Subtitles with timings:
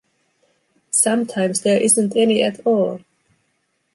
[0.89, 3.01] Sometimes there isn't any at all.